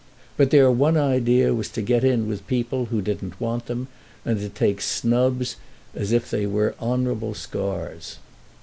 [0.35, 3.87] But their one idea was to get in with people who didn't want them
[4.25, 5.57] and to take snubs
[5.93, 8.17] as it they were honourable scars.